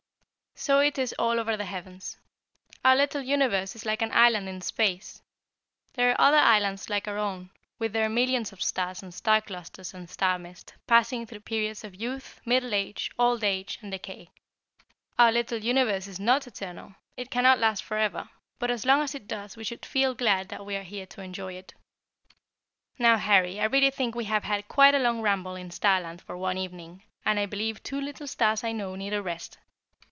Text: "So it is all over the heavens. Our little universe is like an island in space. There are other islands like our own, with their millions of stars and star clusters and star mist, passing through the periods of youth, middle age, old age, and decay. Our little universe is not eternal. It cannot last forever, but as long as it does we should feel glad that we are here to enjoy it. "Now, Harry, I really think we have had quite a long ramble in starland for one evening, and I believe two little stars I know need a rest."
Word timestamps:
"So 0.53 0.77
it 0.79 0.99
is 0.99 1.11
all 1.17 1.39
over 1.39 1.57
the 1.57 1.65
heavens. 1.65 2.17
Our 2.85 2.95
little 2.95 3.23
universe 3.23 3.75
is 3.75 3.83
like 3.83 4.03
an 4.03 4.11
island 4.11 4.47
in 4.47 4.61
space. 4.61 5.23
There 5.95 6.11
are 6.11 6.21
other 6.21 6.37
islands 6.37 6.87
like 6.87 7.07
our 7.07 7.17
own, 7.17 7.49
with 7.79 7.93
their 7.93 8.09
millions 8.09 8.53
of 8.53 8.61
stars 8.61 9.01
and 9.01 9.11
star 9.11 9.41
clusters 9.41 9.95
and 9.95 10.07
star 10.07 10.37
mist, 10.37 10.75
passing 10.85 11.25
through 11.25 11.39
the 11.39 11.43
periods 11.45 11.83
of 11.83 11.99
youth, 11.99 12.41
middle 12.45 12.75
age, 12.75 13.09
old 13.17 13.43
age, 13.43 13.79
and 13.81 13.91
decay. 13.91 14.29
Our 15.17 15.31
little 15.31 15.57
universe 15.57 16.05
is 16.05 16.19
not 16.19 16.45
eternal. 16.45 16.93
It 17.17 17.31
cannot 17.31 17.57
last 17.57 17.83
forever, 17.83 18.29
but 18.59 18.69
as 18.69 18.85
long 18.85 19.01
as 19.01 19.15
it 19.15 19.27
does 19.27 19.57
we 19.57 19.63
should 19.63 19.83
feel 19.83 20.13
glad 20.13 20.49
that 20.49 20.63
we 20.63 20.75
are 20.75 20.83
here 20.83 21.07
to 21.07 21.21
enjoy 21.23 21.53
it. 21.53 21.73
"Now, 22.99 23.17
Harry, 23.17 23.59
I 23.59 23.63
really 23.65 23.89
think 23.89 24.13
we 24.13 24.25
have 24.25 24.43
had 24.43 24.67
quite 24.67 24.93
a 24.93 24.99
long 24.99 25.21
ramble 25.21 25.55
in 25.55 25.71
starland 25.71 26.21
for 26.21 26.37
one 26.37 26.59
evening, 26.59 27.01
and 27.25 27.39
I 27.39 27.47
believe 27.47 27.81
two 27.81 27.99
little 27.99 28.27
stars 28.27 28.63
I 28.63 28.73
know 28.73 28.93
need 28.95 29.13
a 29.15 29.23
rest." 29.23 29.57